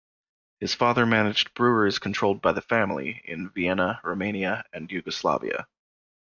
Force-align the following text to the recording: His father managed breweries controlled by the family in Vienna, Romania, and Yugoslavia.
His 0.59 0.73
father 0.73 1.05
managed 1.05 1.53
breweries 1.53 1.99
controlled 1.99 2.41
by 2.41 2.53
the 2.53 2.61
family 2.63 3.21
in 3.23 3.49
Vienna, 3.51 3.99
Romania, 4.03 4.63
and 4.73 4.91
Yugoslavia. 4.91 5.67